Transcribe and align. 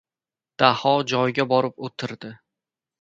Daho 0.63 0.93
joyiga 1.13 1.45
borib 1.53 1.85
o‘tirdi. 1.89 2.33